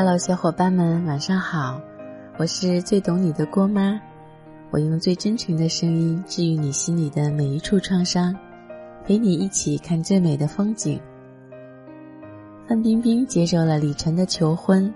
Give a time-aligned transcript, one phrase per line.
[0.00, 1.80] Hello，小伙伴们，晚上好！
[2.36, 4.00] 我是最懂你的郭妈，
[4.70, 8.32] 我用最真诚的声音治愈你心里的每一处创伤，
[9.04, 11.00] 陪你一起看最美的风景。
[12.68, 14.94] 范冰冰接受了李晨的求婚，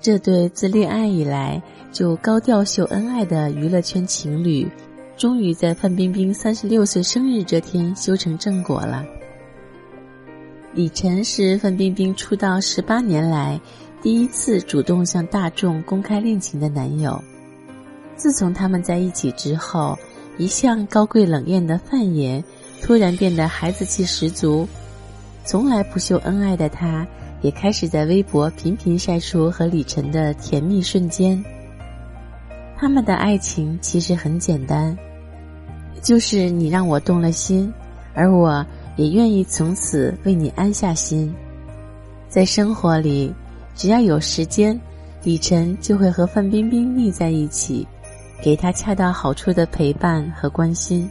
[0.00, 1.62] 这对自恋爱以来
[1.92, 4.68] 就高调秀恩爱的娱乐圈情侣，
[5.16, 9.04] 终于在范冰冰三十六岁生日这天修成正果了。
[10.74, 13.58] 李晨是范冰冰出道十八年来
[14.06, 17.20] 第一次主动向大众公开恋情的男友。
[18.14, 19.98] 自从他们在一起之后，
[20.38, 22.44] 一向高贵冷艳的范爷
[22.80, 24.64] 突然变得孩子气十足。
[25.44, 27.04] 从来不秀恩爱的他，
[27.42, 31.44] 也开始在微博频频晒出和李晨的甜蜜瞬间。
[32.78, 34.96] 他们的爱情其实很简单，
[36.00, 37.74] 就是你让我动了心，
[38.14, 38.64] 而我。
[38.94, 41.34] 也愿意从此为你安下心，
[42.28, 43.34] 在生活里，
[43.76, 44.78] 只要有时间，
[45.22, 47.86] 李晨就会和范冰冰腻在一起，
[48.42, 51.08] 给她恰到好处的陪伴和关心。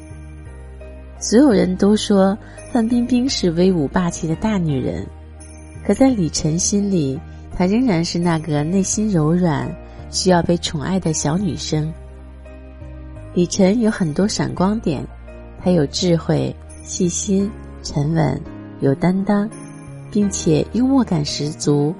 [1.20, 2.38] 所有人都说
[2.74, 5.06] 范冰冰是威武霸气的大女人，
[5.86, 7.20] 可在李晨心里，
[7.56, 9.74] 她仍然是那个内心柔软、
[10.10, 11.94] 需要被宠爱的小女生。
[13.34, 15.06] 李晨有很多闪光点，
[15.64, 17.50] 他有智慧、细心。
[17.84, 18.42] 沉稳、
[18.80, 19.48] 有担当，
[20.10, 21.94] 并且幽默感十足。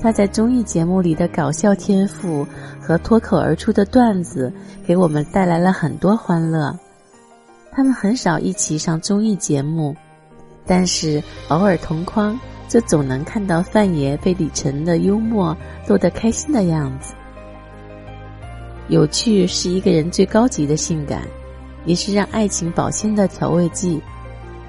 [0.00, 2.46] 他在综艺节目里的搞笑天赋
[2.80, 4.52] 和脱口而出的段子，
[4.86, 6.76] 给我们带来了很多欢乐。
[7.72, 9.94] 他们很少一起上综艺节目，
[10.66, 12.38] 但是偶尔同框，
[12.68, 17.14] 就总能看到范爷被李晨的幽默逗得开心的样子。
[18.88, 21.22] 有趣是一个人最高级的性感，
[21.84, 24.00] 也是让爱情保鲜的调味剂。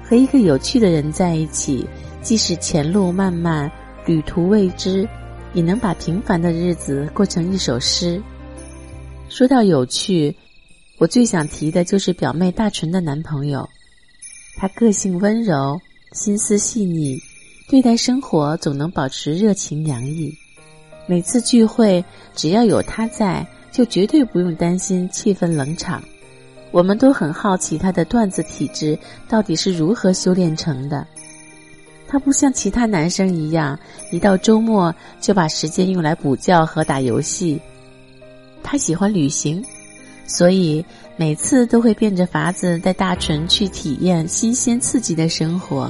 [0.04, 1.88] 和一个有趣的人在一起，
[2.20, 3.70] 即使前路漫漫，
[4.06, 5.08] 旅途未知，
[5.52, 8.20] 也能把平凡的日子过成一首诗。
[9.28, 10.34] 说到有趣，
[10.98, 13.68] 我最想提的就是表妹大纯的男朋友。
[14.56, 15.80] 他个性温柔，
[16.12, 17.18] 心思细腻，
[17.68, 20.34] 对待生活总能保持热情洋溢。
[21.06, 22.04] 每次聚会，
[22.34, 26.02] 只要有他在，就绝对不用担心气氛冷场。
[26.72, 28.98] 我们都很好奇他的段子体质
[29.28, 31.06] 到底是如何修炼成的。
[32.10, 33.78] 他不像其他男生一样，
[34.10, 37.60] 一到周末就把时间用来补觉和打游戏。
[38.64, 39.64] 他喜欢旅行，
[40.26, 40.84] 所以
[41.16, 45.88] 每次都会变着法子带大纯去体验新鲜刺激的生活，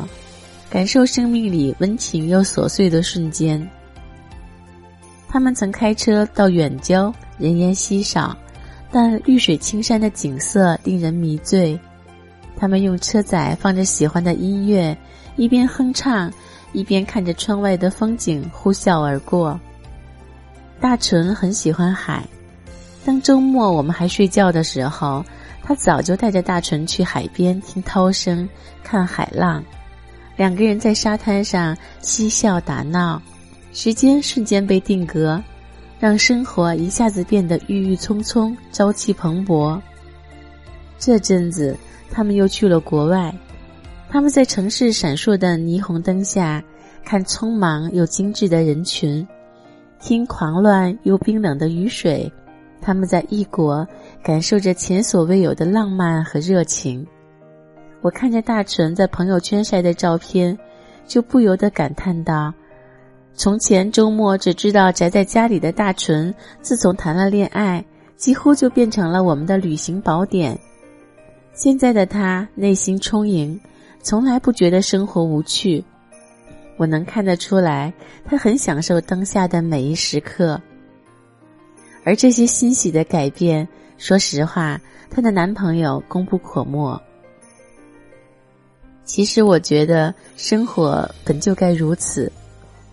[0.69, 3.67] 感受生命里温情又琐碎的瞬间。
[5.27, 8.37] 他们曾开车到远郊，人烟稀少。
[8.93, 11.79] 但绿水青山的景色令人迷醉，
[12.61, 14.95] 他们用车载放着喜欢的音乐，
[15.37, 16.31] 一边哼唱，
[16.75, 19.59] 一边看着窗外的风景呼啸而过。
[20.79, 22.23] 大纯很喜欢海，
[23.03, 25.25] 当周末我们还睡觉的时候，
[25.63, 28.47] 他早就带着大纯去海边听涛声、
[28.85, 29.65] 看海浪，
[30.37, 33.23] 两个人在沙滩上嬉笑打闹，
[33.73, 35.43] 时间瞬间被定格。
[35.99, 39.79] 让生活一下子变得郁郁葱葱、朝气蓬勃。
[41.01, 41.75] 这阵子，
[42.11, 43.35] 他们又去了国外。
[44.11, 46.63] 他们在城市闪烁的霓虹灯下，
[47.05, 49.27] 看匆忙又精致的人群，
[49.99, 52.31] 听狂乱又冰冷的雨水。
[52.83, 53.87] 他们在异国，
[54.23, 57.07] 感受着前所未有的浪漫和热情。
[58.03, 60.59] 我看着大纯在朋友圈晒的照片，
[61.07, 62.53] 就不由得感叹道。
[63.33, 67.83] 从前周末只知道宅在家里的大纯，自从谈了恋爱，
[68.17, 70.59] 几乎就变成了我们的旅行宝典。
[71.63, 73.61] 现在的他内心充盈，
[74.03, 75.85] 从来不觉得生活无趣。
[76.79, 77.93] 我能看得出来，
[78.25, 80.59] 他很享受当下的每一时刻。
[82.03, 86.99] 而这些欣喜的改变，说实话，她的男朋友功不可没。
[89.05, 92.33] 其实我觉得生活本就该如此。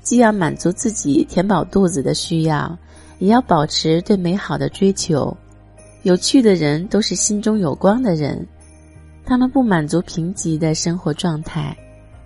[0.01, 2.77] 既要满足自己填饱肚子的需要，
[3.19, 5.37] 也要保持对美好的追求。
[6.03, 8.45] 有趣的人都是心中有光的人，
[9.27, 11.75] 他们不满足贫瘠的生活状态，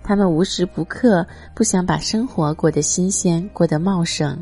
[0.04, 4.38] 他们无时不刻不想把生活过得新鲜，过得茂盛。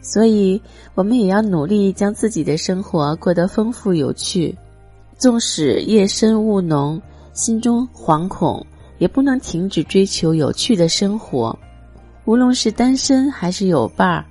[0.00, 0.62] 所以，
[0.94, 4.56] 我们也要努力将自己的生活过得丰富有趣。
[5.18, 7.02] 纵使夜深雾浓，
[7.32, 8.64] 心中惶恐，
[8.98, 11.56] 也不能停止追求有趣的生活。
[12.26, 14.24] 无论是单身还是有伴儿，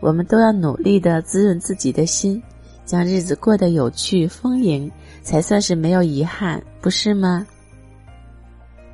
[0.00, 2.42] 我们都要努力的滋润自己的心，
[2.84, 4.90] 将日子过得有趣丰盈，
[5.28, 7.46] 才算是没有遗憾，不是吗？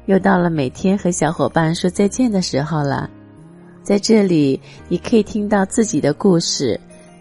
[0.06, 3.08] 又到了每天和小伙伴说再见的时候了，
[3.84, 6.78] 在这里，你可以听到自己的故事，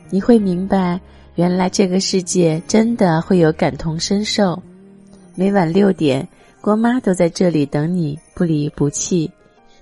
[0.10, 1.00] 你会明白，
[1.36, 4.60] 原来这个世界真的会有感同身受。
[5.36, 6.28] 每晚六点，
[6.60, 9.30] 郭妈都在这里等你，不离不弃，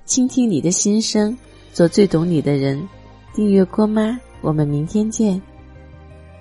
[0.03, 1.37] 倾听你的心声，
[1.71, 2.85] 做最懂你的人。
[3.33, 5.41] 订阅郭妈，我们明天见。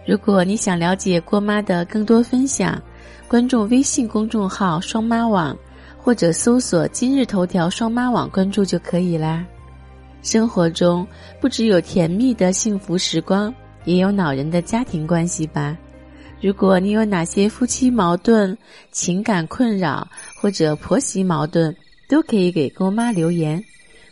[0.07, 2.81] 如果你想了解郭妈的更多分享，
[3.29, 5.57] 关注微信公众号“双妈网”，
[5.97, 9.47] 或者搜索“今日头条双妈网”关注就可以啦。
[10.23, 11.07] 生活中
[11.41, 13.55] 不只有甜蜜的幸福时光，
[13.85, 15.77] 也有恼人的家庭关系吧。
[16.41, 18.57] 如果你有哪些夫妻矛盾、
[18.91, 21.75] 情感困扰或者婆媳矛盾，
[22.09, 23.63] 都可以给郭妈留言，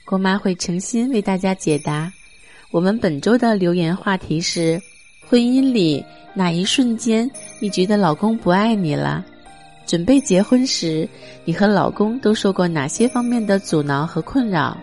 [0.05, 2.13] 郭妈会诚心为大家解答。
[2.71, 4.81] 我们本周的留言话题是：
[5.29, 6.05] 婚姻里
[6.35, 7.31] 哪一瞬间
[7.61, 9.25] 你觉得老公不爱你了？
[9.87, 11.09] 准备结婚时，
[11.45, 14.77] 你和老公都受过哪些方面的阻挠和困扰？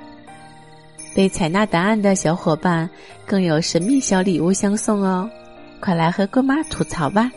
[1.16, 2.90] 被采纳答案的小伙伴
[3.26, 5.30] 更有神秘小礼物相送哦！
[5.80, 7.32] 快来和郭妈吐槽吧，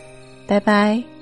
[0.46, 1.17] 拜拜。